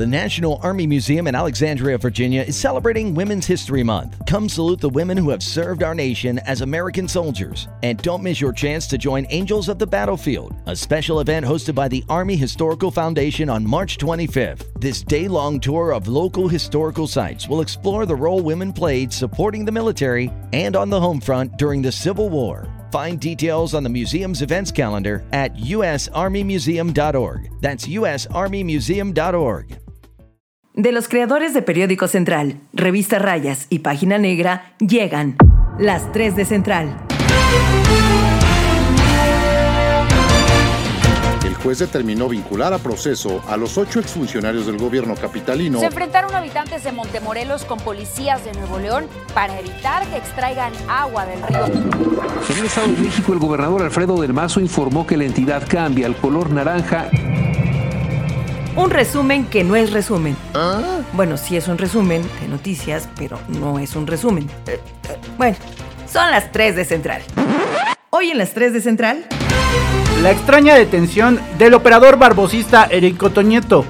[0.00, 4.16] The National Army Museum in Alexandria, Virginia is celebrating Women's History Month.
[4.26, 7.68] Come salute the women who have served our nation as American soldiers.
[7.82, 11.74] And don't miss your chance to join Angels of the Battlefield, a special event hosted
[11.74, 14.64] by the Army Historical Foundation on March 25th.
[14.80, 19.66] This day long tour of local historical sites will explore the role women played supporting
[19.66, 22.66] the military and on the home front during the Civil War.
[22.90, 27.50] Find details on the museum's events calendar at usarmymuseum.org.
[27.60, 29.79] That's usarmymuseum.org.
[30.74, 35.36] De los creadores de Periódico Central, Revista Rayas y Página Negra, llegan
[35.80, 36.96] las 3 de Central.
[41.44, 45.80] El juez determinó vincular a proceso a los ocho exfuncionarios del gobierno capitalino.
[45.80, 51.26] Se enfrentaron habitantes de Montemorelos con policías de Nuevo León para evitar que extraigan agua
[51.26, 51.66] del río.
[51.66, 56.06] En el Estado de México, el gobernador Alfredo del Mazo informó que la entidad cambia
[56.06, 57.10] al color naranja
[58.76, 60.36] un resumen que no es resumen.
[61.12, 64.48] Bueno, sí es un resumen de noticias, pero no es un resumen.
[64.66, 65.56] Eh, eh, bueno,
[66.10, 67.22] son las 3 de Central.
[68.10, 69.26] Hoy en las 3 de Central.
[70.22, 73.84] La extraña detención del operador barbosista Erico Toñeto.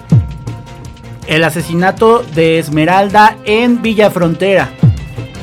[1.26, 4.70] El asesinato de Esmeralda en Villa Frontera.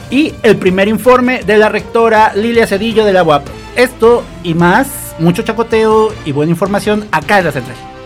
[0.10, 3.46] Y el primer informe de la rectora Lilia Cedillo de la UAP.
[3.76, 7.97] Esto y más, mucho chacoteo y buena información acá en la Central.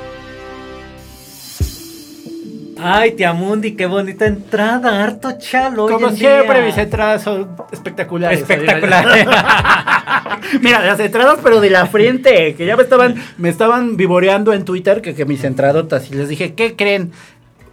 [2.83, 5.87] Ay, Tiamundi, qué bonita entrada, harto chalo.
[5.87, 8.39] Como siempre, mis entradas son espectaculares.
[8.41, 9.27] Espectaculares.
[10.61, 14.65] Mira, las entradas, pero de la frente, que ya me estaban, me estaban vivoreando en
[14.65, 16.09] Twitter que, que mis entradotas.
[16.09, 17.11] Y les dije, ¿qué creen?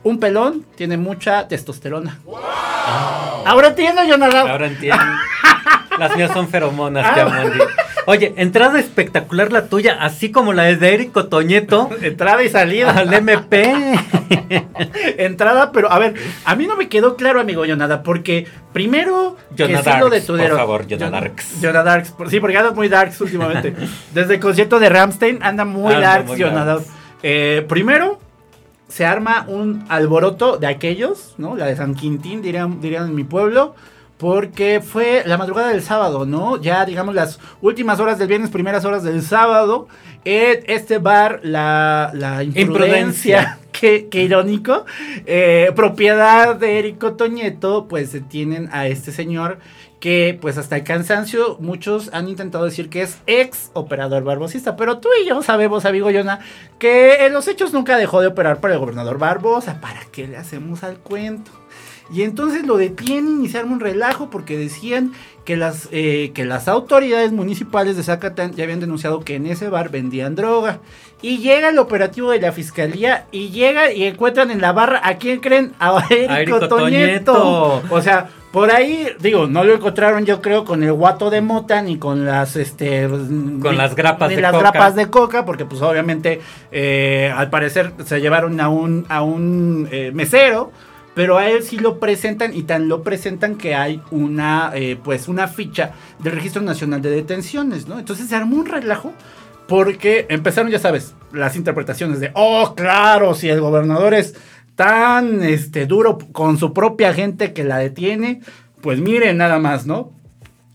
[0.02, 2.18] Un pelón tiene mucha testosterona.
[3.44, 4.42] Ahora entiendo, yo nada.
[4.42, 5.02] Ahora entiendo.
[5.98, 7.14] Las mías son feromonas, ah.
[7.14, 7.58] Tiamundi.
[8.10, 11.90] Oye, entrada espectacular la tuya, así como la de Eric Toñeto.
[12.00, 12.92] entrada y salida.
[12.92, 13.70] Al MP.
[15.18, 16.14] entrada, pero a ver,
[16.46, 20.38] a mí no me quedó claro, amigo Yonada, porque primero Jonah que lo de tu
[20.38, 21.10] Por favor, Jonah
[21.82, 22.14] Darks.
[22.30, 23.74] Sí, porque andas muy darks últimamente.
[24.14, 26.78] Desde el concierto de Ramstein anda muy darks, Jonah
[27.22, 28.18] eh, primero,
[28.88, 31.56] se arma un alboroto de aquellos, ¿no?
[31.56, 33.74] La de San Quintín, dirían, dirían en mi pueblo
[34.18, 36.60] porque fue la madrugada del sábado, ¿no?
[36.60, 39.88] Ya digamos las últimas horas del viernes, primeras horas del sábado,
[40.24, 44.84] este bar, la, la imprudencia, qué, irónico,
[45.24, 49.58] eh, propiedad de Erico Toñeto, pues tienen a este señor
[50.00, 54.98] que pues hasta el cansancio muchos han intentado decir que es ex operador barbosista, pero
[54.98, 56.40] tú y yo sabemos, amigo Yona,
[56.78, 60.36] que en los hechos nunca dejó de operar para el gobernador Barbosa, ¿para qué le
[60.36, 61.50] hacemos al cuento?
[62.10, 65.12] Y entonces lo detienen y se arma un relajo porque decían
[65.44, 69.68] que las, eh, que las autoridades municipales de Zacatán ya habían denunciado que en ese
[69.68, 70.80] bar vendían droga.
[71.20, 75.16] Y llega el operativo de la fiscalía y llega y encuentran en la barra a
[75.16, 77.82] quién creen a Erico, Toñeto.
[77.90, 81.82] O sea, por ahí, digo, no lo encontraron yo creo con el guato de mota
[81.82, 84.62] ni con las este con las grapas de las coca.
[84.70, 86.40] grapas de coca, porque pues obviamente
[86.72, 90.72] eh, al parecer se llevaron a un a un eh, mesero
[91.14, 95.28] pero a él sí lo presentan y tan lo presentan que hay una, eh, pues
[95.28, 97.98] una ficha del Registro Nacional de Detenciones, ¿no?
[97.98, 99.12] Entonces se armó un relajo
[99.66, 104.34] porque empezaron, ya sabes, las interpretaciones de, oh, claro, si el gobernador es
[104.74, 108.40] tan este, duro con su propia gente que la detiene,
[108.80, 110.12] pues miren nada más, ¿no?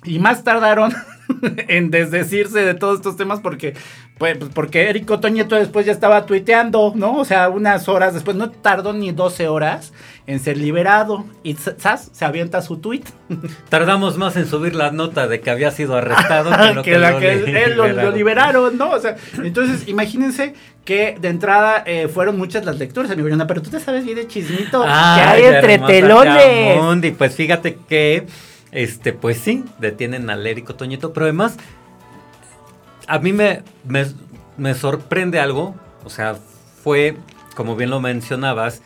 [0.04, 0.94] Y más tardaron
[1.70, 3.76] en desdecirse de todos estos temas porque
[4.24, 7.18] pues, pues porque Eric Toñeto después ya estaba tuiteando, ¿no?
[7.18, 9.92] O sea, unas horas después, no tardó ni 12 horas
[10.28, 11.26] en ser liberado.
[11.44, 12.10] Y ¿sabes?
[12.14, 13.04] se avienta su tweet.
[13.70, 17.34] Tardamos más en subir la nota de que había sido arrestado que, que, la que
[17.34, 18.92] él lo, liberaron, ¿no?
[18.92, 20.54] O sea, entonces imagínense
[20.86, 24.28] que de entrada eh, fueron muchas las lecturas, amigo pero tú te sabes bien de
[24.28, 27.04] chismito que hay entre telones.
[27.04, 28.26] Y pues fíjate que,
[28.72, 31.58] este, pues sí, detienen al Érico Toñeto, pero además
[33.08, 33.64] a mí me,
[34.58, 36.36] me, sorprende algo, o sea,
[36.84, 37.18] fue,
[37.56, 38.82] como bien lo mencionabas,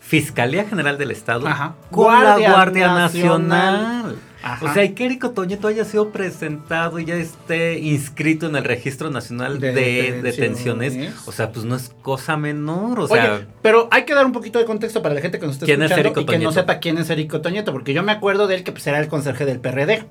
[0.00, 1.46] Fiscalía General del Estado
[1.90, 4.18] con la Guardia Nacional.
[4.60, 8.64] O sea, y que Erico Toñeto haya sido presentado y ya esté inscrito en el
[8.64, 11.14] Registro Nacional de, detenciones.
[11.26, 12.98] O sea, pues no es cosa menor.
[13.00, 15.54] O sea, pero hay que dar un poquito de contexto para la gente que nos
[15.54, 18.56] esté escuchando y que no sepa quién es Erico Toñeto, porque yo me acuerdo de
[18.56, 20.04] él que pues, era el conserje del PRD.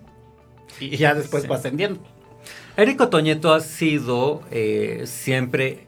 [0.79, 2.01] Y ya después va ascendiendo.
[2.77, 5.87] Érico Toñeto ha sido eh, siempre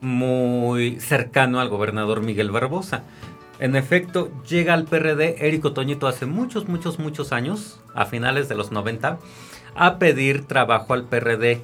[0.00, 3.02] muy cercano al gobernador Miguel Barbosa.
[3.58, 8.54] En efecto, llega al PRD Érico Toñeto hace muchos, muchos, muchos años, a finales de
[8.54, 9.18] los 90,
[9.74, 11.60] a pedir trabajo al PRD.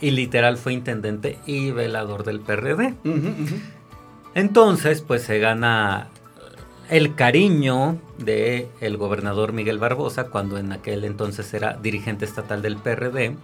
[0.00, 2.94] Y literal fue intendente y velador del PRD.
[4.34, 6.08] Entonces, pues se gana
[6.88, 12.76] el cariño de el gobernador Miguel Barbosa, cuando en aquel entonces era dirigente estatal del
[12.76, 13.36] PRD,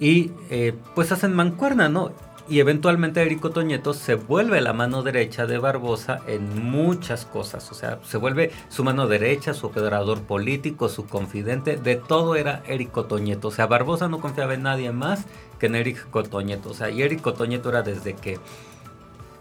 [0.00, 2.12] y eh, pues hacen mancuerna, ¿no?
[2.46, 7.70] Y eventualmente Erico Toñeto se vuelve la mano derecha de Barbosa en muchas cosas.
[7.72, 11.78] O sea, se vuelve su mano derecha, su operador político, su confidente.
[11.78, 13.48] De todo era Erico Toñeto.
[13.48, 15.24] O sea, Barbosa no confiaba en nadie más
[15.58, 16.70] que en Erico Toñeto.
[16.70, 18.38] O sea, y Erico Toñeto era desde que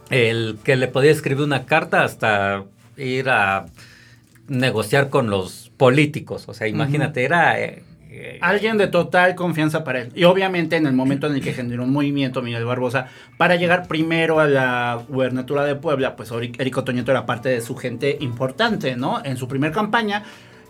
[0.09, 2.63] el que le podía escribir una carta hasta
[2.95, 3.65] ir a
[4.47, 6.45] negociar con los políticos.
[6.47, 7.59] O sea, imagínate, era...
[7.59, 7.83] Eh,
[8.41, 10.11] Alguien de total confianza para él.
[10.15, 13.07] Y obviamente en el momento en el que generó un movimiento Miguel Barbosa
[13.37, 17.75] para llegar primero a la gubernatura de Puebla, pues Erico Toñeto era parte de su
[17.75, 19.23] gente importante, ¿no?
[19.23, 20.23] En su primer campaña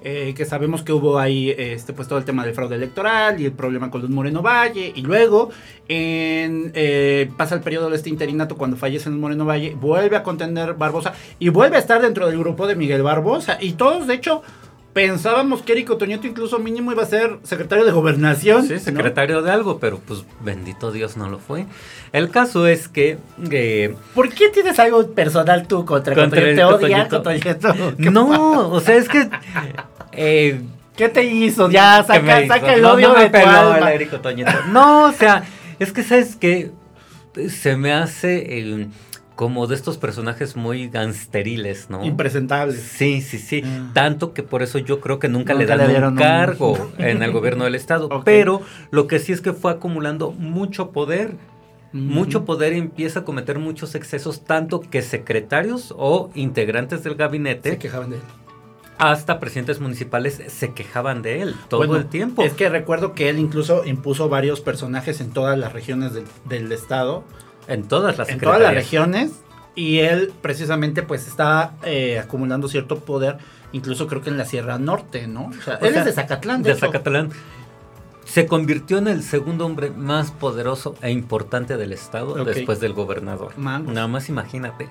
[0.06, 3.46] eh, que sabemos que hubo ahí este, pues todo el tema del fraude electoral y
[3.46, 5.50] el problema con Luz Moreno Valle, y luego
[5.88, 10.24] en, eh, pasa el periodo de este interinato cuando fallece Luz Moreno Valle, vuelve a
[10.24, 14.16] contender Barbosa y vuelve a estar dentro del grupo de Miguel Barbosa, y todos de
[14.16, 14.42] hecho
[14.94, 18.68] pensábamos que Eric Toñeto incluso mínimo iba a ser secretario de gobernación.
[18.68, 21.66] Sí, secretario de algo, pero pues bendito Dios no lo fue.
[22.12, 23.18] El caso es que...
[23.52, 27.74] Eh, ¿Por qué tienes algo personal tú contra, contra ¿Te odia Toñeto?
[27.98, 29.30] No, o sea, es que...
[30.12, 30.62] Eh,
[30.96, 31.72] ¿Qué te hizo?
[31.72, 33.92] Ya, saca, saca el odio de tu alma.
[34.70, 35.44] No, o sea,
[35.80, 36.72] es que sabes que
[37.50, 38.60] se me hace
[39.36, 42.04] como de estos personajes muy gangsteriles, ¿no?
[42.06, 42.82] Impresentables.
[42.82, 43.64] Sí, sí, sí.
[43.66, 43.92] Ah.
[43.94, 47.64] Tanto que por eso yo creo que nunca, le dan un cargo en el gobierno
[47.64, 48.10] del estado.
[48.24, 51.36] Pero lo que sí es que fue acumulando mucho poder.
[51.92, 57.70] Mucho poder y empieza a cometer muchos excesos, tanto que secretarios o integrantes del gabinete
[57.70, 58.24] se quejaban de él
[58.98, 62.44] hasta presidentes municipales se quejaban de él todo el tiempo.
[62.44, 66.14] Es que recuerdo que él incluso impuso varios personajes en todas las regiones
[66.46, 67.24] del estado.
[67.68, 69.32] En todas las En todas las regiones.
[69.76, 73.38] Y él precisamente pues estaba eh, acumulando cierto poder,
[73.72, 75.48] incluso creo que en la Sierra Norte, ¿no?
[75.48, 76.62] O sea, él es de Zacatlán.
[76.62, 77.32] De, Zacatlán.
[78.24, 83.58] Se convirtió en el segundo hombre más poderoso e importante del estado después del gobernador.
[83.58, 84.90] Nada más imagínate.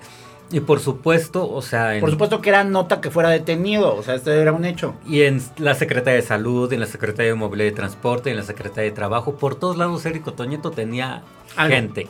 [0.51, 1.99] Y por supuesto, o sea...
[1.99, 4.93] por supuesto que era nota que fuera detenido, o sea, esto era un hecho.
[5.07, 8.43] Y en la Secretaría de Salud, en la Secretaría de Movilidad y Transporte, en la
[8.43, 11.23] Secretaría de Trabajo, por todos lados Érico Toñeto tenía
[11.55, 12.07] gente.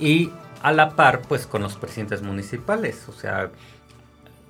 [0.00, 0.30] Y
[0.62, 3.50] a la par, pues, con los presidentes municipales, o sea...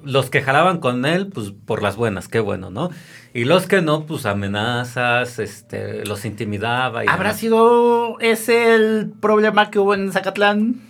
[0.03, 2.89] Los que jalaban con él, pues por las buenas, qué bueno, ¿no?
[3.35, 7.05] Y los que no, pues amenazas, este, los intimidaba.
[7.05, 10.81] Y ¿Habrá sido ese el problema que hubo en Zacatlán?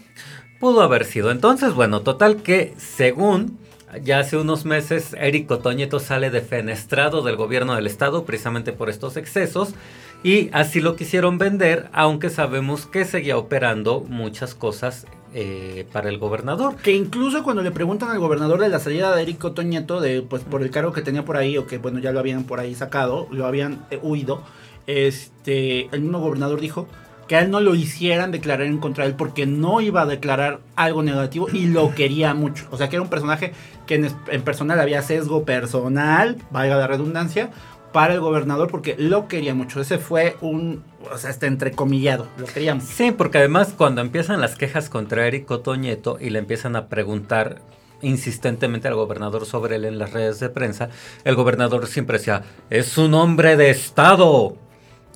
[0.60, 1.32] Pudo haber sido.
[1.32, 3.58] Entonces, bueno, total que según
[4.02, 9.16] ya hace unos meses Eric Toñeto sale defenestrado del gobierno del estado precisamente por estos
[9.16, 9.74] excesos
[10.22, 16.18] y así lo quisieron vender, aunque sabemos que seguía operando muchas cosas eh, para el
[16.18, 16.76] gobernador.
[16.76, 20.42] Que incluso cuando le preguntan al gobernador de la salida de Eric Toñeto, de, pues
[20.42, 22.74] por el cargo que tenía por ahí, o que bueno, ya lo habían por ahí
[22.74, 24.42] sacado, lo habían eh, huido,
[24.86, 26.88] este, el mismo gobernador dijo
[27.28, 30.06] que a él no lo hicieran declarar en contra de él porque no iba a
[30.06, 32.66] declarar algo negativo y lo quería mucho.
[32.72, 33.52] O sea, que era un personaje
[33.86, 37.50] que en, personal había sesgo personal, valga la redundancia,
[37.92, 39.80] para el gobernador porque lo quería mucho.
[39.80, 42.84] Ese fue un, o sea, este entrecomillado, lo queríamos.
[42.84, 47.60] Sí, porque además cuando empiezan las quejas contra Eric Toñeto y le empiezan a preguntar
[48.02, 50.88] insistentemente al gobernador sobre él en las redes de prensa,
[51.24, 54.56] el gobernador siempre decía, es un hombre de Estado.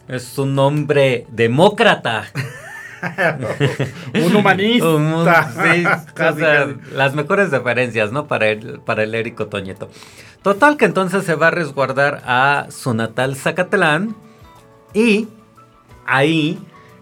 [0.07, 2.27] Es un hombre demócrata.
[4.27, 5.51] un humanista.
[5.51, 5.85] sí,
[6.95, 8.27] las mejores referencias, ¿no?
[8.27, 9.89] Para el, para el Érico Toñeto.
[10.43, 14.15] Total que entonces se va a resguardar a su natal Zacatlán
[14.93, 15.29] y
[16.07, 16.59] ahí,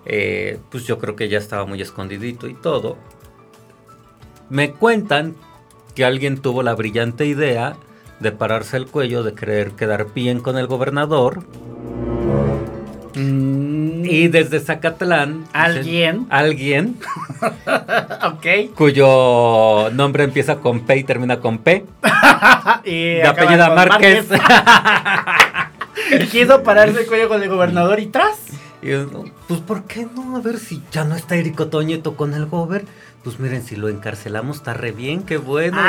[0.07, 2.97] eh, pues yo creo que ya estaba muy escondidito y todo.
[4.49, 5.35] Me cuentan
[5.95, 7.77] que alguien tuvo la brillante idea
[8.21, 11.45] de pararse el cuello, de querer quedar bien con el gobernador
[13.15, 13.62] Mm.
[14.13, 15.47] Y desde Zacatlán.
[15.55, 16.27] ¿Alguien?
[16.29, 16.99] Alguien.
[17.41, 18.75] ok.
[18.75, 21.87] Cuyo nombre empieza con P y termina con P.
[22.85, 24.27] y de apellida Márquez.
[26.31, 28.37] Quiso pararse el cuello con el gobernador y tras.
[29.49, 30.37] pues, ¿por qué no?
[30.37, 32.85] A ver si ya no está Erico Toñeto con el gober.
[33.25, 35.81] Pues miren, si lo encarcelamos está re bien, qué bueno.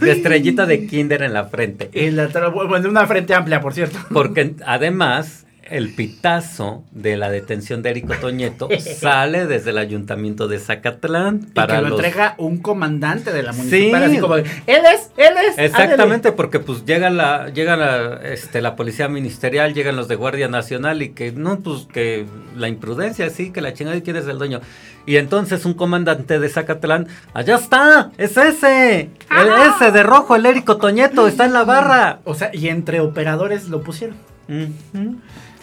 [0.00, 1.90] de estrellita de kinder en la frente.
[1.92, 4.00] En la, bueno, una frente amplia, por cierto.
[4.12, 10.58] Porque además el pitazo de la detención de Érico Toñeto sale desde el ayuntamiento de
[10.58, 11.46] Zacatlán.
[11.54, 15.34] Para y que lo entrega un comandante de la municipal, así como, él es, él
[15.48, 15.58] es.
[15.58, 20.48] Exactamente, porque pues llega la, llega la, este, la policía ministerial, llegan los de Guardia
[20.48, 24.26] Nacional y que no, pues que la imprudencia, sí, que la chingada y quién es
[24.26, 24.60] el dueño.
[25.06, 29.00] Y entonces un comandante de Zacatlán, allá está, es ese,
[29.30, 32.20] el, ese de rojo, el Érico Toñeto, está en la barra.
[32.24, 34.16] O sea, y entre operadores lo pusieron.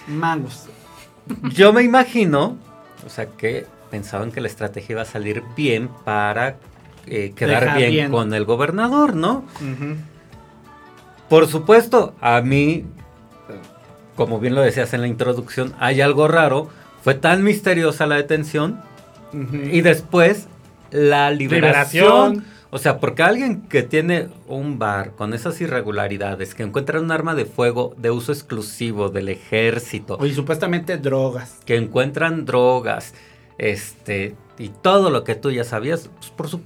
[0.07, 0.65] Mangos.
[1.53, 2.57] Yo me imagino,
[3.05, 6.57] o sea, que pensaban que la estrategia iba a salir bien para
[7.05, 9.45] eh, quedar bien, con el gobernador, ¿no?
[11.29, 12.85] Por supuesto, a mí,
[14.15, 16.69] como bien lo decías en la introducción, hay algo raro.
[17.03, 18.81] Fue tan misteriosa la detención
[19.33, 20.47] y después
[20.91, 22.45] la liberación
[22.77, 27.33] o sea, porque alguien que tiene un bar con esas irregularidades, que encuentra un arma
[27.33, 30.23] de fuego de uso exclusivo del ejército.
[30.23, 31.57] Y supuestamente drogas.
[31.65, 33.15] Que encuentran drogas,
[33.57, 36.61] este, y todo lo que tú ya sabías, pues por su,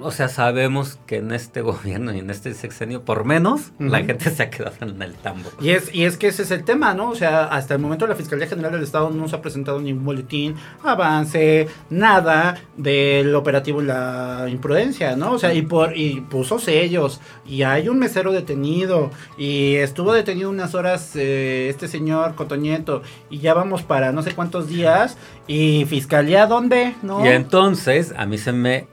[0.00, 4.30] o sea, sabemos que en este gobierno y en este sexenio, por menos, la gente
[4.30, 5.50] se ha quedado en el tambo.
[5.60, 7.10] Y es, y es que ese es el tema, ¿no?
[7.10, 10.04] O sea, hasta el momento la Fiscalía General del Estado no se ha presentado ningún
[10.04, 15.32] boletín, avance, nada del operativo La Imprudencia, ¿no?
[15.32, 20.50] O sea, y, por, y puso sellos, y hay un mesero detenido, y estuvo detenido
[20.50, 25.16] unas horas eh, este señor Cotoñeto, y ya vamos para no sé cuántos días,
[25.48, 26.94] y Fiscalía, ¿dónde?
[27.02, 27.24] ¿No?
[27.24, 28.86] Y entonces a mí se me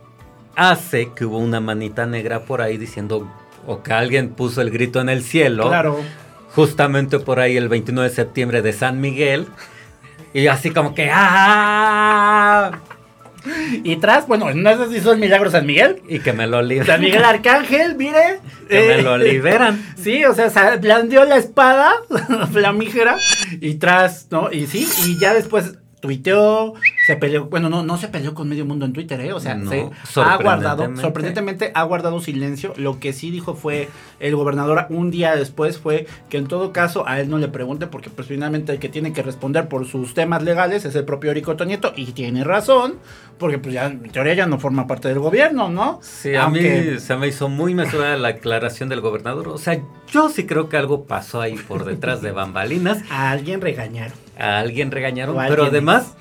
[0.55, 3.29] hace que hubo una manita negra por ahí diciendo,
[3.67, 5.67] o que alguien puso el grito en el cielo.
[5.67, 5.99] Claro.
[6.55, 9.47] Justamente por ahí el 29 de septiembre de San Miguel.
[10.33, 12.79] Y así como que ¡ah!
[13.83, 16.01] Y tras, bueno, no sé si el milagro San Miguel.
[16.07, 16.87] Y que me lo liberan.
[16.87, 18.39] San Miguel Arcángel, mire.
[18.69, 19.83] Que me lo liberan.
[19.95, 21.93] Sí, o sea, blandió la espada
[22.51, 23.17] flamígera
[23.59, 24.51] y tras, ¿no?
[24.51, 26.75] Y sí, y ya después tuiteó,
[27.07, 29.33] se peleó, bueno, no, no se peleó con medio mundo en Twitter, ¿eh?
[29.33, 32.73] O sea, se ha guardado, sorprendentemente ha guardado silencio.
[32.77, 37.07] Lo que sí dijo fue el gobernador un día después fue que en todo caso
[37.07, 40.13] a él no le pregunte porque pues finalmente el que tiene que responder por sus
[40.13, 42.95] temas legales es el propio Erico Toñeto y tiene razón,
[43.39, 45.99] porque pues ya en teoría ya no forma parte del gobierno, ¿no?
[46.03, 46.61] Sí, a mí
[46.99, 49.47] se me hizo muy mesurada la aclaración del gobernador.
[49.47, 49.81] O sea,
[50.11, 52.99] yo sí creo que algo pasó ahí por detrás de bambalinas.
[53.09, 54.24] A alguien regañaron.
[54.37, 56.15] A alguien regañaron, pero además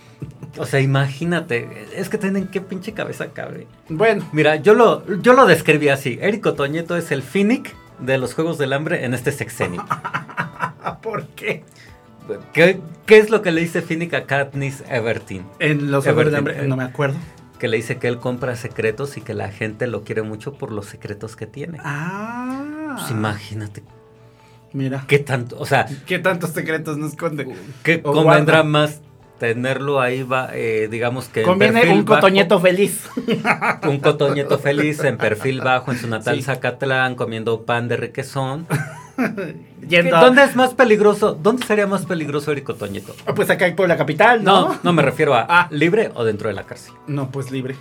[0.59, 3.67] o sea, imagínate, es que tienen qué pinche cabeza cabe.
[3.89, 4.29] Bueno.
[4.33, 6.19] Mira, yo lo, yo lo describí así.
[6.21, 9.85] Érico Toñeto es el Finnick de los Juegos del Hambre en este sexenio.
[11.03, 11.65] ¿Por qué?
[12.53, 12.81] qué?
[13.07, 15.45] ¿Qué es lo que le dice Finnick a Katniss Everton?
[15.59, 17.17] En los Juegos del Hambre, no me acuerdo.
[17.59, 20.71] Que le dice que él compra secretos y que la gente lo quiere mucho por
[20.71, 21.79] los secretos que tiene.
[21.83, 22.97] Ah.
[22.99, 23.83] Pues imagínate.
[24.75, 25.05] Mira.
[25.07, 25.57] ¿Qué tanto?
[25.59, 25.87] O sea.
[26.05, 27.49] ¿Qué tantos secretos nos esconde?
[27.83, 29.01] ¿Qué convendrá más
[29.39, 33.11] tenerlo ahí va, eh, digamos que conviene un cotoñeto feliz
[33.83, 38.67] un cotoñeto feliz en perfil bajo en su natal Zacatlán comiendo pan de requesón
[39.17, 41.39] ¿Dónde es más peligroso?
[41.41, 43.15] ¿Dónde sería más peligroso Eric Toñeto?
[43.27, 44.69] Ah, pues acá por la capital, ¿no?
[44.69, 45.69] No, no me refiero a ah.
[45.71, 46.95] libre o dentro de la cárcel.
[47.07, 47.77] No, pues libre.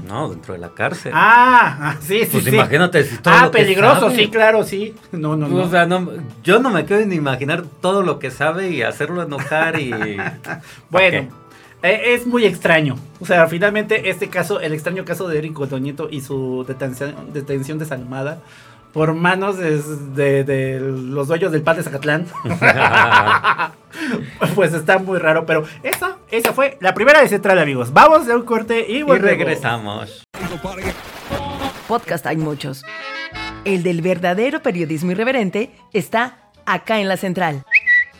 [0.00, 1.12] No, dentro de la cárcel.
[1.14, 2.28] Ah, ah sí, sí.
[2.32, 4.94] Pues imagínate si todo Ah, peligroso, sí, claro, sí.
[5.12, 5.62] No, no, no.
[5.62, 6.08] O sea, no,
[6.42, 9.92] yo no me quiero ni imaginar todo lo que sabe y hacerlo enojar y.
[10.90, 11.28] bueno.
[11.82, 12.96] E, es muy extraño.
[13.20, 17.78] O sea, finalmente este caso, el extraño caso de Eric Toñeto y su detención, detención
[17.78, 18.40] desalmada,
[18.94, 22.26] por manos de, los dueños del pan de Zacatlán.
[24.54, 27.92] pues está muy raro, pero esa, esa fue la primera de Central, amigos.
[27.92, 30.24] Vamos de un corte y, regresamos.
[31.86, 32.82] Podcast hay muchos.
[33.64, 37.64] El del verdadero periodismo irreverente está acá en la Central.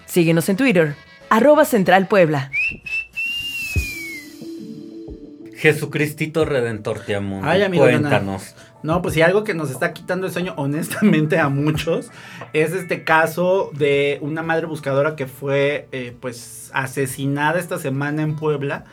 [0.06, 0.94] Síguenos en Twitter,
[1.28, 2.50] arroba Central Puebla.
[5.56, 7.42] Jesucristito Redentor te amo.
[7.74, 8.54] Cuéntanos.
[8.84, 12.10] No, pues si algo que nos está quitando el sueño, honestamente, a muchos,
[12.52, 18.36] es este caso de una madre buscadora que fue, eh, pues, asesinada esta semana en
[18.36, 18.84] Puebla.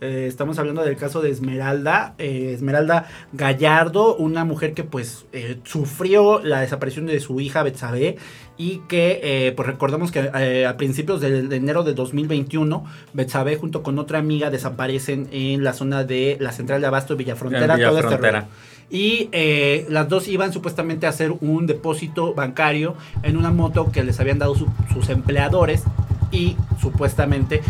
[0.00, 5.26] Eh, estamos hablando del caso de Esmeralda, eh, Esmeralda Gallardo, una mujer que pues
[5.64, 8.16] sufrió la desaparición de su hija Betsabe
[8.56, 10.20] y que pues recordamos que
[10.64, 16.04] a principios de, enero de 2021 Betsabe junto con otra amiga desaparecen en la zona
[16.04, 17.76] de la central de Abasto de Villafrontera.
[17.76, 18.48] Villafrontera.
[18.90, 24.02] Y eh, las dos iban supuestamente a hacer un depósito bancario en una moto que
[24.02, 25.84] les habían dado sus empleadores
[26.32, 27.60] y supuestamente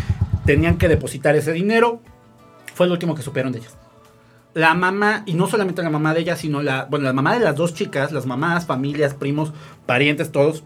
[0.45, 2.01] tenían que depositar ese dinero.
[2.73, 3.77] Fue lo último que supieron de ellas.
[4.53, 7.39] La mamá, y no solamente la mamá de ellas, sino la, bueno, la mamá de
[7.39, 9.53] las dos chicas, las mamás, familias, primos,
[9.85, 10.63] parientes, todos,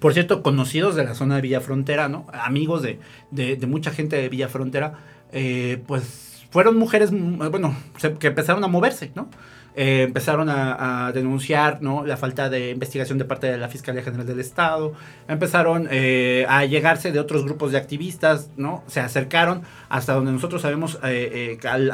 [0.00, 2.26] por cierto, conocidos de la zona de Villa Frontera, ¿no?
[2.32, 4.94] Amigos de, de, de mucha gente de Villa Frontera,
[5.32, 9.28] eh, pues fueron mujeres, mm, bueno, se- que empezaron a moverse, ¿no?
[9.74, 12.04] Eh, empezaron a, denunciar ¿no?
[12.04, 14.92] la falta de investigación de parte de la Fiscalía General del Estado,
[15.28, 18.84] empezaron eh, a llegarse de otros grupos de activistas, ¿no?
[18.86, 21.90] se acercaron hasta donde nosotros sabemos eh, al,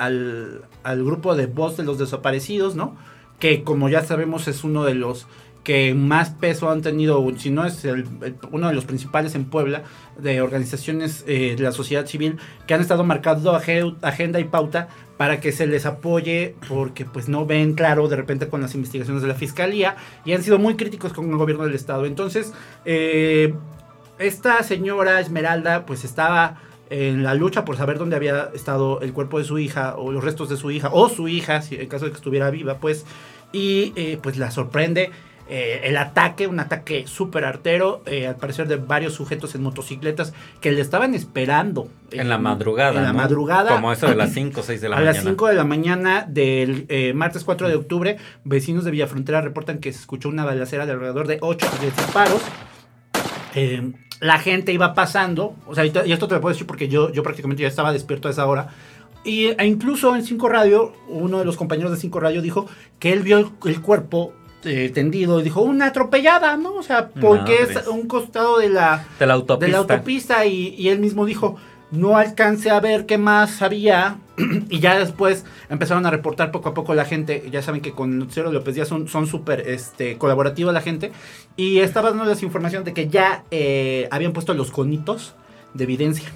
[0.82, 2.96] al- grupo de voz de los desaparecidos, ¿no?
[3.38, 5.28] que como ya sabemos es uno de los
[5.62, 8.06] que más peso han tenido, si no es el-
[8.50, 9.84] uno de los principales en Puebla,
[10.18, 15.52] de organizaciones de la sociedad civil que han estado marcando agenda y pauta para que
[15.52, 19.34] se les apoye porque pues no ven claro de repente con las investigaciones de la
[19.34, 22.06] fiscalía y han sido muy críticos con el gobierno del estado.
[22.06, 22.54] Entonces,
[22.86, 23.52] eh,
[24.18, 29.38] esta señora Esmeralda pues estaba en la lucha por saber dónde había estado el cuerpo
[29.38, 32.06] de su hija o los restos de su hija o su hija, si en caso
[32.06, 33.04] de que estuviera viva, pues,
[33.52, 35.10] y eh, pues la sorprende
[35.50, 40.34] eh, el ataque, un ataque súper artero, eh, al parecer de varios sujetos en motocicletas
[40.60, 41.88] que le estaban esperando.
[42.10, 42.98] En la madrugada.
[42.98, 43.18] En la ¿no?
[43.18, 43.70] madrugada.
[43.70, 45.16] Como eso de las 5 o 6 de la a mañana.
[45.16, 49.78] las 5 de la mañana del eh, martes 4 de octubre, vecinos de Villafrontera reportan
[49.78, 52.42] que se escuchó una balacera de alrededor de 8 disparos.
[54.20, 57.22] La gente iba pasando, o sea, y esto te lo puedo decir porque yo, yo
[57.22, 58.68] prácticamente ya estaba despierto a esa hora.
[59.24, 62.66] Y, e incluso en 5 Radio, uno de los compañeros de 5 Radio dijo
[62.98, 64.32] que él vio el, el cuerpo
[64.64, 66.74] eh, tendido y dijo, una atropellada, ¿no?
[66.74, 69.66] O sea, porque es un costado de la, De la autopista.
[69.66, 71.56] de la autopista y, y él mismo dijo,
[71.90, 74.18] no alcancé a ver qué más había
[74.68, 78.12] y ya después empezaron a reportar poco a poco la gente, ya saben que con
[78.12, 81.12] el noticiero López Díaz son son súper este, colaborativa la gente
[81.56, 85.34] y estaba dándoles información de que ya eh, habían puesto los conitos
[85.74, 86.28] de evidencia.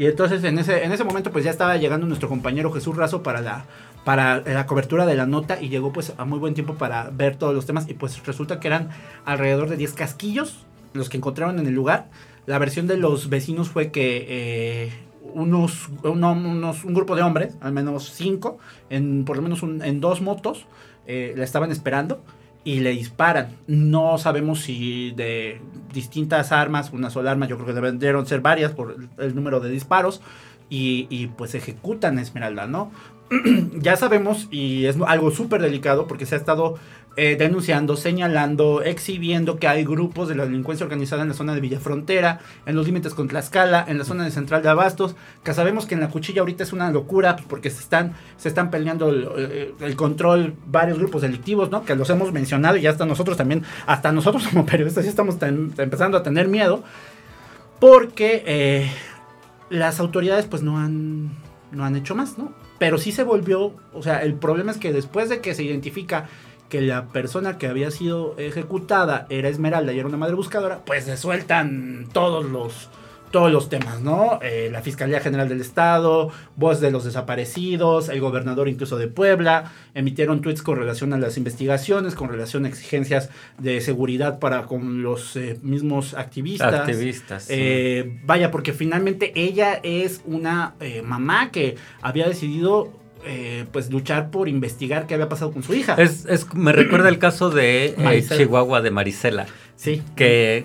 [0.00, 3.22] Y entonces en ese, en ese momento pues ya estaba llegando nuestro compañero Jesús Razo
[3.22, 3.66] para la,
[4.02, 7.36] para la cobertura de la nota y llegó pues a muy buen tiempo para ver
[7.36, 8.88] todos los temas y pues resulta que eran
[9.26, 10.64] alrededor de 10 casquillos
[10.94, 12.08] los que encontraron en el lugar.
[12.46, 14.92] La versión de los vecinos fue que eh,
[15.34, 18.56] unos, uno- unos- un grupo de hombres, al menos cinco,
[18.88, 20.64] en, por lo menos en dos motos,
[21.06, 22.22] eh, la estaban esperando
[22.64, 23.56] y le disparan.
[23.66, 25.60] No sabemos si de
[25.92, 29.70] distintas armas, una sola arma, yo creo que debieron ser varias por el, número de
[29.70, 30.20] disparos.
[30.68, 32.92] Y, y, pues ejecutan Esmeralda, ¿no?
[33.80, 36.78] ya sabemos, y es algo súper delicado porque se ha estado
[37.16, 41.60] eh, denunciando, señalando, exhibiendo que hay grupos de la delincuencia organizada en la zona de
[41.60, 45.86] Villafrontera, en los límites con Tlaxcala, en la zona de Central de Abastos, que sabemos
[45.86, 49.08] que en la cuchilla ahorita es una locura pues, porque se están, se están peleando
[49.08, 51.84] el, eh, el control varios grupos delictivos, ¿no?
[51.84, 56.16] Que los hemos mencionado y hasta nosotros también, hasta nosotros como periodistas ya estamos empezando
[56.16, 56.84] a tener miedo
[57.80, 58.90] porque eh,
[59.70, 61.30] las autoridades pues no han,
[61.72, 62.52] no han hecho más, ¿no?
[62.78, 66.28] Pero sí se volvió, o sea, el problema es que después de que se identifica
[66.70, 71.04] que la persona que había sido ejecutada era Esmeralda y era una madre buscadora, pues
[71.04, 72.88] se sueltan todos los
[73.30, 74.40] todos los temas, ¿no?
[74.42, 79.72] Eh, la Fiscalía General del Estado, voz de los desaparecidos, el gobernador incluso de Puebla,
[79.94, 85.02] emitieron tweets con relación a las investigaciones, con relación a exigencias de seguridad para con
[85.02, 86.74] los eh, mismos activistas.
[86.74, 87.44] Activistas.
[87.44, 87.54] sí.
[87.56, 94.30] Eh, vaya, porque finalmente ella es una eh, mamá que había decidido eh, pues luchar
[94.30, 95.94] por investigar qué había pasado con su hija.
[95.98, 98.26] Es, es- me recuerda el caso de eh.
[98.28, 100.02] Chihuahua de Marisela, sí.
[100.16, 100.64] que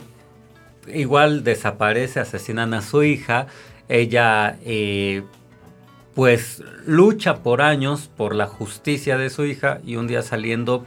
[0.93, 3.47] igual desaparece, asesinan a su hija,
[3.89, 5.23] ella eh,
[6.13, 10.85] pues lucha por años por la justicia de su hija y un día saliendo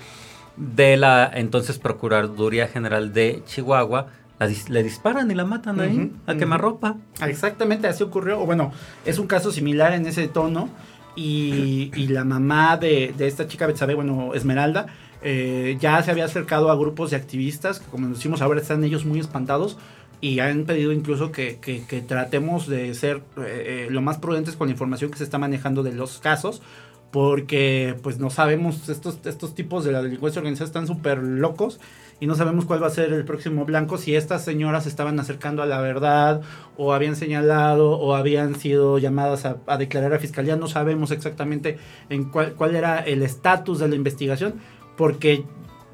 [0.57, 4.07] de la entonces Procuraduría General de Chihuahua,
[4.41, 6.97] dis- le disparan y la matan ahí, a quemarropa.
[7.25, 8.41] Exactamente así ocurrió.
[8.41, 8.73] O bueno,
[9.05, 10.69] es un caso similar en ese tono.
[11.17, 14.87] Y, y la mamá de, de esta chica Betsabe, bueno, Esmeralda,
[15.23, 19.05] eh, ya se había acercado a grupos de activistas, que como decimos ahora están ellos
[19.05, 19.77] muy espantados
[20.21, 24.55] y han pedido incluso que, que- que tratemos de ser eh, eh, lo más prudentes
[24.57, 26.63] con la información que se está manejando de los casos,
[27.11, 31.81] porque pues no sabemos, estos, estos tipos de la delincuencia organizada están súper locos
[32.21, 35.19] y no sabemos cuál va a ser el próximo blanco, si estas señoras se estaban
[35.21, 36.43] acercando a la verdad
[36.77, 41.79] o habían señalado o habían sido llamadas a, a declarar a fiscalía, no sabemos exactamente
[42.09, 44.55] en cuál, cuál era el estatus de la investigación,
[44.97, 45.45] porque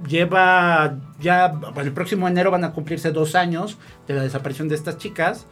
[0.09, 4.75] lleva ya, bueno, el próximo enero van a cumplirse dos años de la desaparición de
[4.75, 5.47] estas chicas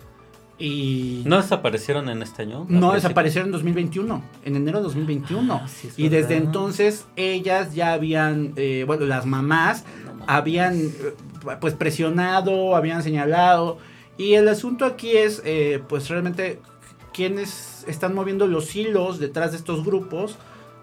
[0.59, 2.67] y ¿No desaparecieron en este año?
[2.69, 5.61] no ¿A desaparecieron en 2021, en enero de 2021.
[5.63, 9.85] Ah, sí, y desde entonces ellas ya habían, eh, bueno, las mamás
[10.27, 11.15] habían eh,
[11.61, 13.79] pues presionado, habían señalado.
[14.19, 16.61] Y el asunto aquí es, eh, pues realmente,
[17.13, 20.39] quienes están moviendo los hilos detrás de estos grupos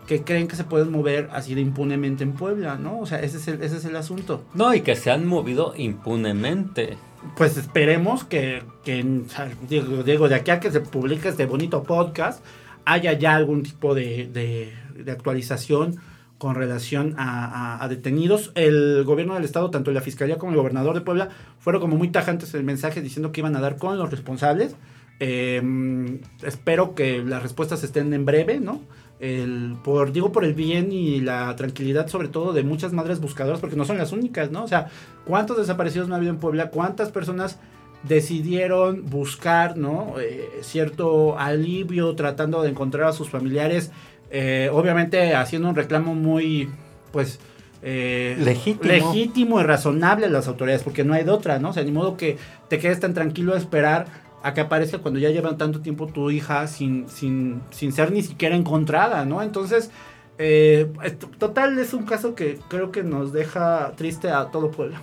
[0.08, 3.00] que creen que se pueden mover así de impunemente en Puebla, ¿no?
[3.00, 4.44] O sea, ese es el, ese es el asunto.
[4.56, 6.98] No, y que se han movido impunemente.
[7.36, 9.24] Pues esperemos que, que
[9.68, 12.44] digo, de aquí a que se publique este bonito podcast,
[12.86, 16.00] haya ya algún tipo de, de, de actualización
[16.40, 18.52] con relación a, detenidos.
[18.56, 21.30] El gobierno del estado, tanto la fiscalía como el gobernador de Puebla,
[21.60, 24.76] fueron como muy tajantes en el mensaje diciendo que iban a dar con los responsables.
[25.20, 28.82] Em, espero que las respuestas estén en breve, ¿no?
[29.20, 33.60] El, por, digo por el bien y la tranquilidad sobre todo de muchas madres buscadoras,
[33.60, 34.64] porque no son las únicas, ¿no?
[34.64, 34.88] O sea,
[35.26, 36.70] ¿cuántos desaparecidos no ha habido en Puebla?
[36.70, 37.60] ¿Cuántas personas
[38.04, 40.16] decidieron buscar, ¿no?
[40.20, 43.92] Eh, cierto alivio tratando de encontrar a sus familiares
[44.32, 46.70] eh, obviamente haciendo un reclamo muy,
[47.12, 47.40] pues,
[47.82, 48.92] eh, legítimo.
[48.92, 51.70] legítimo y razonable a las autoridades, porque no hay de otra, ¿no?
[51.70, 55.20] O sea, ni modo que te quedes tan tranquilo a esperar a que aparezca cuando
[55.20, 59.42] ya llevan tanto tiempo tu hija sin, sin, sin ser ni siquiera encontrada, ¿no?
[59.42, 59.92] Entonces,
[60.38, 60.90] eh,
[61.38, 64.98] total, es un caso que creo que nos deja triste a todo pueblo.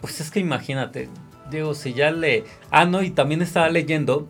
[0.00, 1.08] Pues es que imagínate,
[1.50, 2.44] Diego, si ya le...
[2.70, 4.28] Ah, no, y también estaba leyendo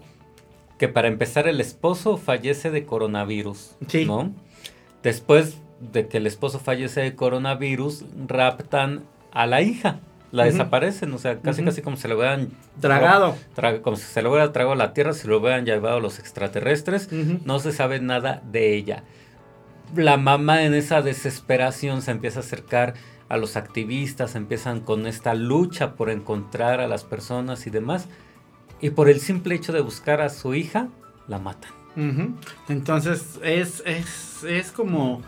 [0.78, 4.32] que para empezar el esposo fallece de coronavirus, ¿no?
[5.02, 10.00] Después de que el esposo fallece de coronavirus, raptan a la hija,
[10.34, 12.48] la desaparecen, o sea, casi casi como se lo hubieran
[12.80, 13.36] tragado,
[13.82, 16.18] como si se lo hubiera tragado a la tierra, se lo hubieran llevado a los
[16.18, 19.04] extraterrestres, no se sabe nada de ella.
[19.94, 22.94] La mamá en esa desesperación se empieza a acercar
[23.28, 28.08] a los activistas, empiezan con esta lucha por encontrar a las personas y demás
[28.80, 30.88] y por el simple hecho de buscar a su hija,
[31.28, 31.70] la matan.
[32.68, 35.22] Entonces es, es, es como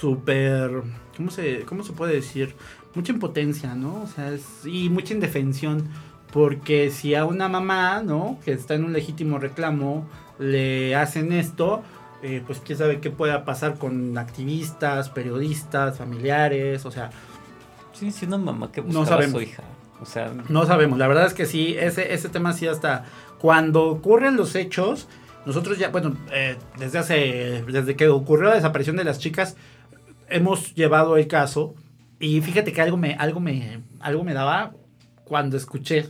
[0.00, 0.82] súper,
[1.16, 2.54] ¿cómo se, ¿cómo se puede decir?
[2.94, 4.02] Mucha impotencia, ¿no?
[4.02, 4.32] O sea,
[4.64, 5.88] y mucha indefensión.
[6.32, 8.38] Porque si a una mamá, ¿no?
[8.44, 10.06] Que está en un legítimo reclamo,
[10.38, 11.82] le hacen esto,
[12.22, 17.10] eh, pues quién sabe qué pueda pasar con activistas, periodistas, familiares, o sea...
[17.92, 19.62] Sí, sí, una mamá que buscaba a su hija.
[20.00, 20.98] O sea, no sabemos.
[20.98, 23.04] La verdad es que sí, ese, ese tema sí hasta
[23.38, 25.08] cuando ocurren los hechos,
[25.44, 29.56] nosotros ya, bueno, eh, desde hace, desde que ocurrió la desaparición de las chicas,
[30.28, 31.74] hemos llevado el caso
[32.20, 34.74] y fíjate que algo me, algo me, algo me daba
[35.24, 36.06] cuando escuché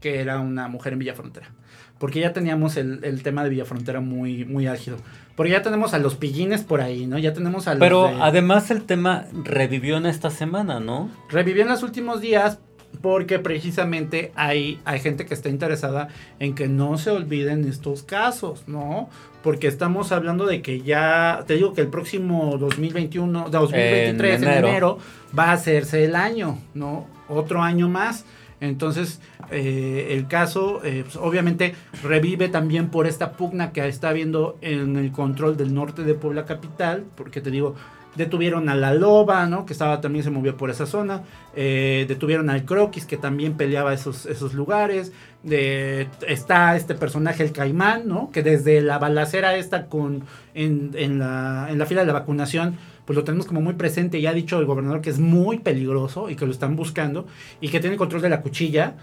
[0.00, 1.50] que era una mujer en Villa Frontera.
[1.98, 4.96] Porque ya teníamos el, el tema de Villa Frontera muy, muy álgido.
[5.36, 7.18] Porque ya tenemos a los pillines por ahí, ¿no?
[7.18, 11.10] Ya tenemos a los Pero además el tema revivió en esta semana, ¿no?
[11.28, 12.58] Revivió en los últimos días,
[13.00, 16.08] porque precisamente hay, hay gente que está interesada
[16.38, 19.08] en que no se olviden estos casos, ¿no?
[19.42, 24.98] Porque estamos hablando de que ya, te digo que el próximo 2021, 2023, en enero,
[25.36, 27.06] va a hacerse el año, ¿no?
[27.28, 28.24] Otro año más.
[28.60, 34.58] Entonces, eh, el caso, eh, pues, obviamente, revive también por esta pugna que está habiendo
[34.60, 37.74] en el control del norte de Puebla Capital, porque te digo,
[38.16, 39.66] Detuvieron a la loba, ¿no?
[39.66, 41.22] Que estaba también se movió por esa zona.
[41.54, 45.12] Eh, detuvieron al croquis, que también peleaba esos, esos lugares.
[45.44, 48.30] Está este personaje, el caimán, ¿no?
[48.30, 52.76] Que desde la balacera esta con, en, en, la, en la fila de la vacunación,
[53.04, 54.20] pues lo tenemos como muy presente.
[54.20, 57.26] Ya ha dicho el gobernador que es muy peligroso y que lo están buscando.
[57.60, 58.96] Y que tiene control de la cuchilla.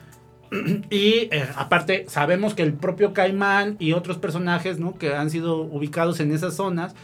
[0.90, 4.96] Y eh, aparte, sabemos que el propio Caimán y otros personajes, ¿no?
[4.96, 6.96] Que han sido ubicados en esas zonas,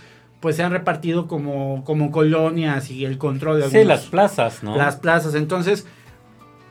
[0.44, 4.76] pues se han repartido como, como colonias y el control de Sí, las plazas, ¿no?
[4.76, 5.36] Las plazas.
[5.36, 5.88] Entonces,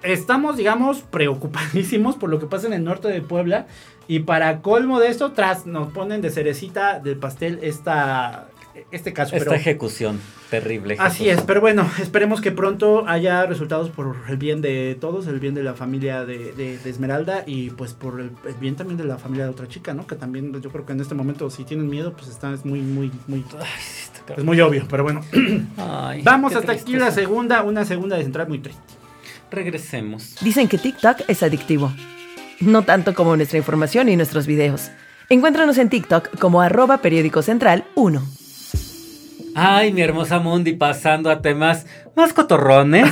[0.02, 3.66] estamos, digamos, preocupadísimos por lo que pasa en el norte de Puebla.
[4.08, 8.48] Y para colmo de esto, tras nos ponen de cerecita del pastel esta,
[8.90, 9.36] este caso.
[9.36, 10.96] Esta ejecución terrible.
[10.98, 15.40] Así es, pero bueno, esperemos que pronto haya resultados por el bien de todos, el
[15.40, 18.30] bien de la familia de, Esmeralda y pues por el,
[18.60, 20.06] bien también de la familia de otra chica, ¿no?
[20.06, 22.80] Que también yo creo que en este momento si tienen miedo, pues está, es muy,
[22.80, 23.44] muy, muy...
[24.36, 25.22] es muy obvio, pero bueno.
[26.22, 28.82] Vamos hasta aquí la segunda, una segunda de central muy triste.
[29.50, 30.36] Regresemos.
[30.40, 31.92] Dicen que TikTok es adictivo.
[32.60, 34.90] No tanto como nuestra información y nuestros videos.
[35.28, 38.41] Encuéntranos en TikTok como arroba periódico central 1.
[39.54, 43.10] Ay, mi hermosa Mundi, pasando a temas más cotorrones.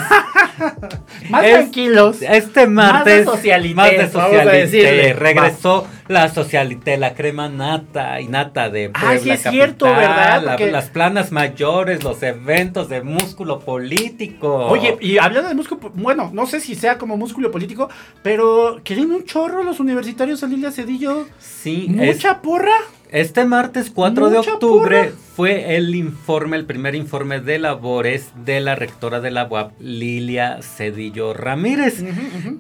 [1.31, 2.22] más tranquilos.
[2.22, 3.24] Este martes.
[3.26, 3.74] Más de socialité.
[3.74, 5.12] Más de socialité.
[5.14, 10.59] Regresó la socialité, la crema nata y nata de Puebla Ay, sí es cierto, ¿verdad?
[10.59, 14.66] las planas mayores, los eventos de músculo político.
[14.66, 17.88] Oye, y hablando de músculo, bueno, no sé si sea como músculo político,
[18.22, 21.26] pero ¿quieren un chorro los universitarios a Cedillo?
[21.38, 21.87] Sí.
[21.88, 22.74] ¿Mucha porra?
[23.12, 28.77] Este martes 4 de octubre fue el informe, el primer informe de labores de la
[28.77, 32.05] rectora de la UAP, Lilia Cedillo Ramírez.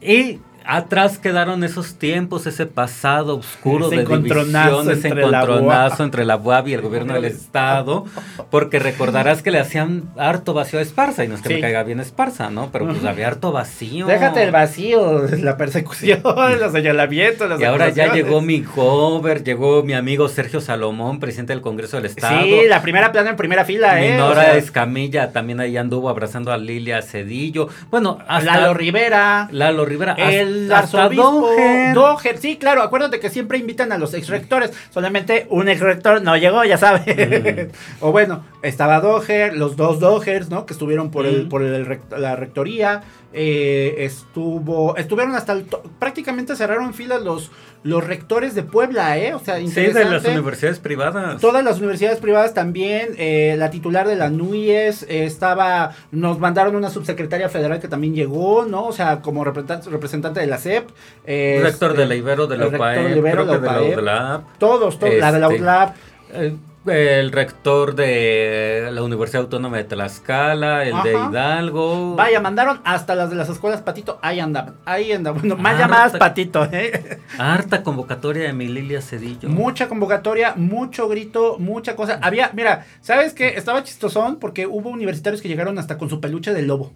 [0.02, 6.04] Y atrás quedaron esos tiempos, ese pasado oscuro Ese de encontronazo división, ese entre encontronazo
[6.04, 8.04] entre la UAB y el gobierno del Estado,
[8.50, 11.54] porque recordarás que le hacían harto vacío a Esparza, y no es que Sí.
[11.54, 12.70] me caiga bien Esparza, ¿no?
[12.72, 14.06] Pero pues había harto vacío.
[14.06, 16.22] Déjate el vacío, la persecución,
[16.60, 21.52] los señalamientos, las Y ahora ya llegó mi cover, llegó mi amigo Sergio Salomón, presidente
[21.52, 22.42] del Congreso del Estado.
[22.42, 24.12] Sí, la primera plana en primera fila, ¿eh?
[24.12, 27.68] Minora O sea, Escamilla también ahí anduvo abrazando a Lilia Cedillo.
[27.90, 29.48] Bueno, hasta Lalo Rivera.
[29.50, 30.14] Lalo Rivera.
[30.18, 31.94] El hasta arzobispo Doher.
[31.94, 32.38] Doher.
[32.38, 34.72] Sí, claro, acuérdate que siempre invitan a los ex rectores.
[34.90, 37.04] Solamente un ex rector no llegó, ya sabes.
[38.00, 40.66] o bueno, estaba Doher, los dos Dohers, ¿no?
[40.66, 41.48] Que estuvieron por, el, Mm.
[41.48, 43.02] por el rect- la rectoría.
[43.32, 45.64] Eh, estuvo, estuvieron hasta el
[46.00, 47.50] prácticamente cerraron filas los,
[47.82, 49.32] los rectores de Puebla, ¿eh?
[49.32, 49.98] O sea, Sí, interesante.
[50.04, 51.40] de las universidades privadas.
[51.40, 56.76] Todas las universidades privadas también, eh, la titular de la NUIES eh, estaba, nos mandaron
[56.76, 58.86] una subsecretaria federal que también llegó, ¿no?
[58.86, 60.90] O sea, como representante, de la SEP.
[61.24, 64.42] eh, rector este, de la Ibero, de la el rector UPAE, de de la.
[64.58, 65.92] Todos, todos, la de la Este, UTLAB.
[66.34, 71.12] eh, el rector de la Universidad Autónoma de Tlaxcala, el de.
[71.12, 72.16] Hidalgo.
[72.16, 76.16] Vaya, mandaron hasta las de las escuelas Patito, ahí andaban, ahí andaban, bueno, más llamadas
[76.16, 77.20] Patito, ¿eh?
[77.38, 79.48] Harta convocatoria de mi Lilia Cedillo.
[79.48, 82.18] Mucha convocatoria, mucho grito, mucha cosa.
[82.22, 83.56] Había, mira, ¿sabes qué?
[83.56, 86.92] Estaba chistosón porque hubo universitarios que llegaron hasta con su peluche de lobo.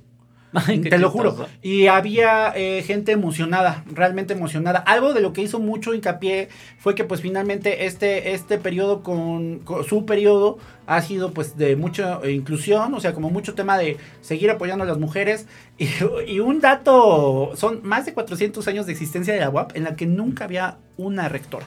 [0.54, 1.30] Ay, Te lo juro.
[1.30, 1.50] chistoso.
[1.62, 4.78] Y había eh, gente emocionada, realmente emocionada.
[4.78, 9.58] Algo de lo que hizo mucho hincapié fue que pues finalmente este, este periodo con,
[9.60, 13.96] con su periodo ha sido pues de mucha inclusión, o sea, como mucho tema de
[14.20, 15.46] seguir apoyando a las mujeres.
[15.76, 15.88] Y,
[16.28, 19.96] y un dato, son más de 400 años de existencia de la UAP en la
[19.96, 21.66] que nunca había una rectora.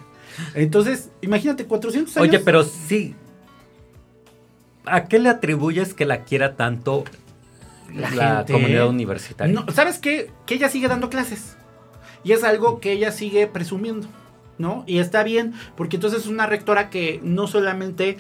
[0.56, 2.30] Entonces, imagínate, 400 años.
[2.30, 3.16] Oye, pero sí.
[4.86, 7.04] ¿A qué le atribuyes que la quiera tanto
[7.94, 9.54] la, La gente- comunidad universitaria?
[9.54, 10.32] No, ¿Sabes qué?
[10.46, 11.58] Que ella sigue dando clases.
[12.24, 14.08] Y es algo que ella sigue presumiendo,
[14.58, 14.84] ¿no?
[14.88, 18.18] Y está bien, porque entonces es una rectora que no solamente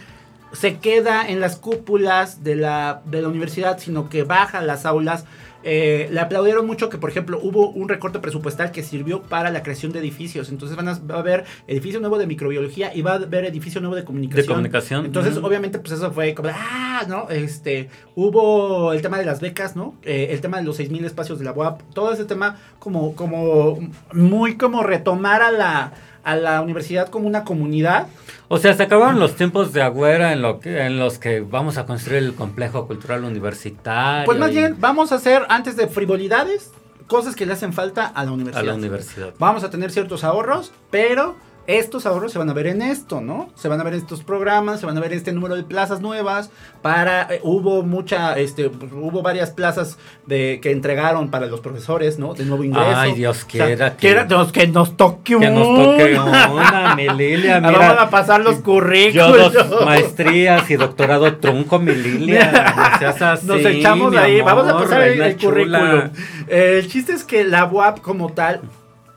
[0.54, 4.86] se queda en las cúpulas de la, de la universidad, sino que baja a las
[4.86, 5.26] aulas.
[5.70, 9.64] Eh, le aplaudieron mucho que, por ejemplo, hubo un recorte presupuestal que sirvió para la
[9.64, 10.48] creación de edificios.
[10.48, 13.82] Entonces van a, va a haber edificio nuevo de microbiología y va a haber edificio
[13.82, 14.44] nuevo de comunicación.
[14.44, 15.06] De comunicación.
[15.06, 17.30] Entonces, obviamente, pues eso fue como, ah, ¿no?
[17.30, 19.96] Este, hubo el tema de las becas, ¿no?
[20.04, 23.78] Eh, el tema de los 6.000 espacios de la UAP, todo ese tema como, como,
[24.14, 25.92] muy como retomar a la,
[26.28, 28.08] a la universidad como una comunidad.
[28.50, 31.78] O sea, se acabaron los tiempos de Agüera en, lo que, en los que vamos
[31.78, 34.26] a construir el complejo cultural universitario.
[34.26, 36.72] Pues más y- bien, vamos a hacer, antes de frivolidades,
[37.08, 38.66] cosas que le hacen falta a la a universidad.
[38.66, 39.34] la universidad.
[39.40, 41.38] Vamos a tener ciertos ahorros, pero
[41.68, 43.50] estos ahorros se van a ver en esto, ¿no?
[43.56, 45.64] Se van a ver en estos programas, se van a ver en este número de
[45.64, 46.50] plazas nuevas.
[46.82, 52.18] Para eh, hubo mucha, este, pues, hubo varias plazas de que entregaron para los profesores,
[52.20, 52.34] ¿no?
[52.34, 52.88] De nuevo ingreso.
[52.96, 56.50] Ay, Dios O sea, quiera que- quiera- Dios, que nos toque Que nos toque una.
[56.52, 57.78] una, mi Lilia, mira.
[57.78, 59.54] Vamos a pasar los Yo currículos.
[59.54, 62.64] dos maestrías y doctorado trunco, mi Lilia.
[62.98, 66.10] No seas así, Nos echamos mi ahí, vamos a pasar el, el currículum.
[66.48, 68.62] El chiste es que la UAP como tal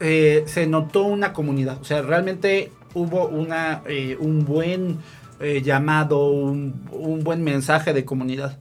[0.01, 4.99] eh, se notó una comunidad, o sea, realmente hubo una eh, un buen
[5.41, 8.59] eh, llamado, un, un buen mensaje de comunidad,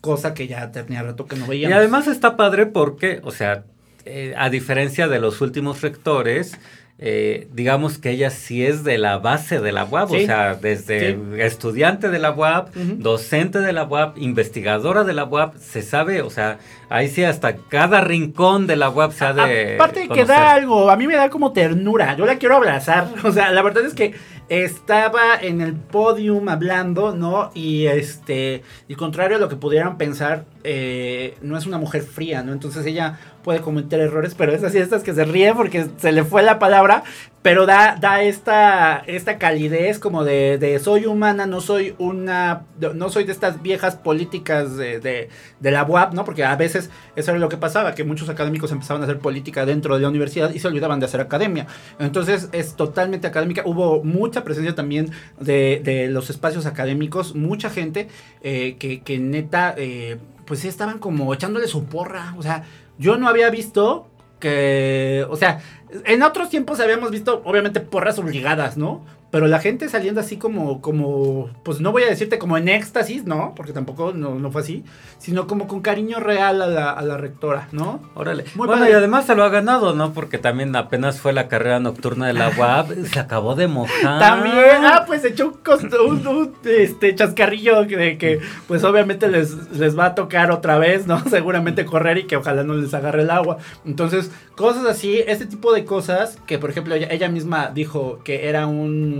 [0.00, 1.76] cosa que ya tenía rato que no Y veíamos.
[1.78, 3.64] además está padre porque, o sea,
[4.04, 6.56] eh, a diferencia de los últimos rectores,
[7.02, 10.16] eh, digamos que ella sí es de la base de la UAP, Sí.
[10.24, 11.18] o sea, desde Sí.
[11.38, 12.96] estudiante de la UAP, Ujú.
[12.98, 16.58] docente de la UAP, investigadora de la UAP, se sabe, o sea,
[16.90, 20.90] ahí sí hasta cada rincón de la UAP se ha de Aparte que da algo,
[20.90, 23.94] a mí me da como ternura, yo la quiero abrazar, o sea, la verdad es
[23.94, 24.12] que
[24.50, 27.52] estaba en el podium hablando, ¿no?
[27.54, 32.42] Y este, y contrario a lo que pudieran pensar, eh, no es una mujer fría,
[32.42, 32.52] ¿no?
[32.52, 36.24] Entonces ella puede cometer errores, pero es así estas que se ríe porque se le
[36.24, 37.04] fue la palabra,
[37.42, 43.24] pero da, da esta, esta calidez como de, soy humana, no soy una, no soy
[43.24, 46.26] de estas viejas políticas de, de, la UAP, ¿no?
[46.26, 49.64] Porque a veces eso era lo que pasaba, que muchos académicos empezaban a hacer política
[49.64, 51.66] dentro de la universidad y se olvidaban de hacer academia.
[51.98, 53.62] Entonces es totalmente académica.
[53.64, 58.08] Hubo mucha presencia también de, los espacios académicos, mucha gente
[58.42, 62.34] eh, que, que neta, eh, pues estaban como echándole su porra.
[62.36, 62.64] O sea,
[62.98, 65.60] yo no había visto que, o sea,
[66.04, 69.02] en otros tiempos habíamos visto, obviamente, porras obligadas, ¿no?
[69.30, 73.24] Pero la gente saliendo así como, como, pues no voy a decirte como en éxtasis,
[73.24, 73.52] ¿no?
[73.54, 74.84] Porque tampoco no, no fue así,
[75.18, 78.00] sino como con cariño real a la, a la rectora, ¿no?
[78.14, 78.44] Órale.
[78.54, 78.90] Muy bueno, padre.
[78.92, 80.12] y además se lo ha ganado, ¿no?
[80.12, 84.18] Porque también apenas fue la carrera nocturna de la UAP, se acabó de mojar.
[84.18, 89.70] También, ah, pues echó un, costo- un- un, este, chascarrillo de que, pues obviamente les,
[89.72, 91.20] les va a tocar otra vez, ¿no?
[91.30, 93.58] Seguramente correr y que ojalá no les agarre el agua.
[93.86, 98.48] Entonces, cosas así, este tipo de cosas que, por ejemplo, ella, ella misma dijo que
[98.48, 99.19] era un...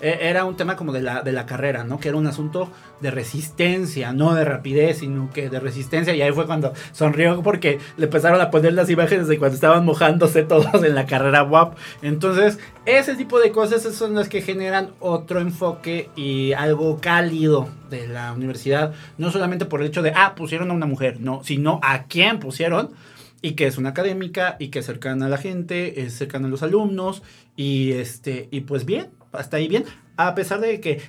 [0.00, 1.98] e- Era un tema como de la, de la carrera, ¿no?
[2.00, 6.14] Que era un asunto de resistencia, no de rapidez, sino que de resistencia.
[6.14, 9.84] Y ahí fue cuando sonrió porque le empezaron a poner las imágenes de cuando estaban
[9.84, 11.76] mojándose todos en la carrera WAP.
[12.02, 18.08] Entonces, ese tipo de cosas son las que generan otro enfoque y algo cálido de
[18.08, 18.92] la universidad.
[19.18, 22.38] No solamente por el hecho de, ah, pusieron a una mujer, no, sino a quién
[22.38, 22.90] pusieron.
[23.42, 26.50] Y que es una académica y que es cercana a la gente, es cercana a
[26.50, 27.22] los alumnos.
[27.56, 29.84] Y este, y pues bien, hasta ahí bien.
[30.16, 31.00] A pesar de que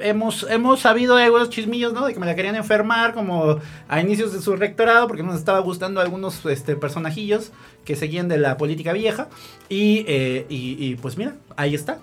[0.00, 2.06] hemos, hemos sabido de algunos chismillos, ¿no?
[2.06, 3.58] De que me la querían enfermar como
[3.88, 7.52] a inicios de su rectorado, porque nos estaba gustando algunos este, personajillos
[7.84, 9.28] que seguían de la política vieja.
[9.68, 11.98] Y, eh, y, y, pues mira, ahí está.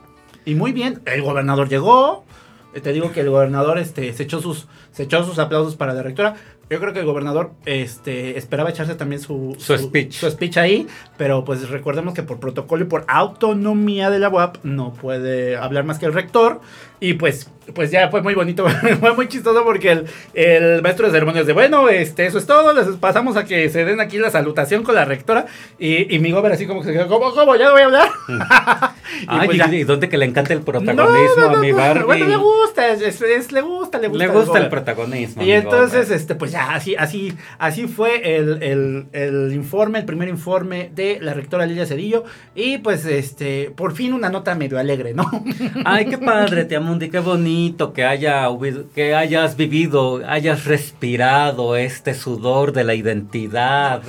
[0.45, 2.25] Y muy bien, el gobernador llegó.
[2.73, 5.93] Eh, Te digo que el gobernador este, se, echó sus, se echó sus aplausos para
[5.93, 6.36] la rectora.
[6.71, 10.13] Yo creo que el gobernador este, esperaba echarse también su, Su speech.
[10.13, 14.60] su speech ahí, pero pues recordemos que por protocolo y por autonomía de la UAP
[14.63, 16.62] no puede hablar más que el rector.
[17.03, 18.65] Y pues, pues ya fue muy bonito,
[18.99, 20.05] fue muy chistoso porque el,
[20.36, 23.84] el maestro de ceremonias de, bueno, este, eso es todo, les pasamos a que se
[23.84, 25.47] den aquí la salutación con la rectora.
[25.79, 27.55] Y, y mi gober así como que se quedó, ¿cómo, cómo?
[27.57, 28.10] ¿Ya voy a hablar?
[29.23, 31.60] Y Ay, pues y, y dónde que le encanta el No, protagonismo no, no, a
[31.62, 31.77] mi no.
[31.77, 32.03] Barbie.
[32.05, 34.23] Bueno, le gusta, es- es- le gusta, le gusta.
[34.25, 34.69] Le gusta el gober.
[34.69, 35.43] protagonismo.
[35.43, 36.17] Y entonces, Gober.
[36.17, 41.19] este, pues ya, así, así, así fue el, el- el informe, el primer informe de
[41.21, 42.24] la rectora Lilia Cedillo.
[42.56, 45.26] Y pues, este, por fin una nota medio alegre, ¿no?
[45.86, 48.47] Ay, qué padre, Tiamundi, qué bonito que, haya,
[48.95, 54.02] que hayas vivido, hayas respirado este sudor de la identidad.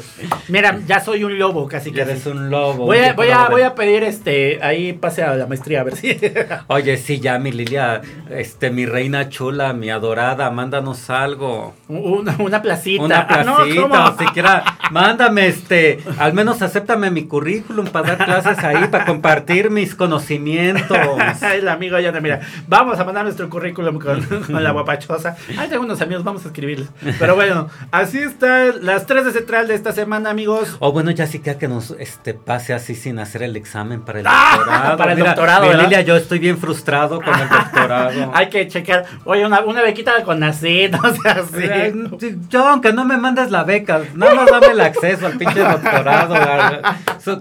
[0.49, 2.87] Mira, ya soy un lobo, casi Que eres un lobo.
[2.87, 5.97] Voy a, voy, a, voy a pedir, este, ahí pase a la maestría, a ver
[5.97, 6.17] si...
[6.69, 11.75] Oye, sí, ya, mi Lilia, este, mi reina chula, mi adorada, mándanos algo.
[11.89, 13.03] una, una placita.
[13.03, 18.27] Una Ah, no, placita, o siquiera, mándame este, al menos acéptame mi currículum para dar
[18.27, 20.97] clases ahí, para compartir mis conocimientos.
[21.55, 25.37] el amigo ya mira, vamos a mandar nuestro currículum con, con la guapachosa.
[25.59, 26.89] Ahí tengo unos amigos, vamos a escribirles.
[27.19, 30.77] Pero bueno, así están las 3 de central de esta semana, amigos.
[30.81, 34.21] O bueno, ya sí que que nos este, pase así sin hacer el examen para
[34.21, 34.97] el Ah, doctorado.
[34.97, 35.73] para el Mira, doctorado.
[35.75, 38.31] Lilia, yo estoy bien frustrado con el doctorado.
[38.35, 39.05] Hay que checar.
[39.25, 42.32] Oye, una, una bequita con nacid, o sea, Ay, sí.
[42.49, 46.35] Yo, aunque no me mandes la beca, nada más dame el acceso al pinche doctorado.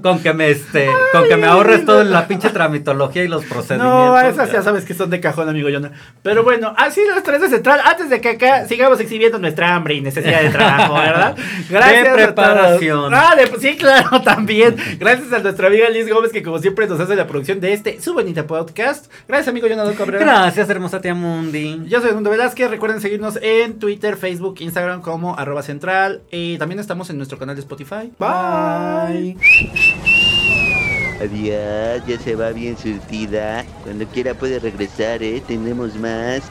[0.02, 4.06] Con que me este, con que me ahorres toda la pinche tramitología y los procedimientos.
[4.08, 5.92] No, esas ya sabes que son de cajón, amigo Jonah.
[6.22, 7.80] Pero bueno, así las 3 de central.
[7.84, 11.36] Antes de que acá sigamos exhibiendo nuestra hambre y necesidad de trabajo, ¿verdad?
[11.70, 11.78] De
[12.10, 13.12] a preparación.
[13.12, 13.14] todos.
[13.14, 14.76] Ah, de- sí, claro, también.
[15.00, 18.00] Gracias a nuestra amiga Liz Gómez, que como siempre nos hace la producción de este
[18.02, 19.12] su bonita podcast.
[19.28, 20.24] Gracias, amigo Jonathan Cabrera.
[20.26, 21.82] Gracias, hermosa tía Mundi.
[21.88, 22.70] Yo soy Edmundo Velázquez.
[22.70, 26.22] Recuerden seguirnos en Twitter, Facebook, Instagram como arroba central.
[26.32, 28.12] Y también estamos en nuestro canal de Spotify.
[28.18, 29.36] Bye.
[31.20, 33.66] Adiós, ya se va bien surtida.
[33.84, 35.44] Cuando quiera puede regresar, ¿eh?
[35.46, 36.42] Tenemos más.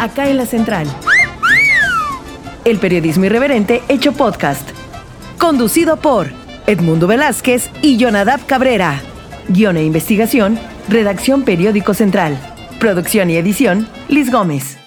[0.00, 0.86] Acá en la central.
[2.64, 4.66] El periodismo irreverente hecho podcast.
[5.38, 6.28] Conducido por
[6.66, 9.00] Edmundo Velázquez y Jonadab Cabrera.
[9.48, 10.58] Guión e investigación,
[10.88, 12.53] redacción Periódico Central.
[12.78, 14.83] Producción y edición, Liz Gómez.